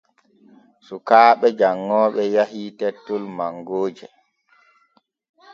Sukaaɓe 0.85 1.47
janŋooɓe 1.59 2.23
yahii 2.35 2.69
tettol 2.79 3.23
mangooje. 3.37 4.07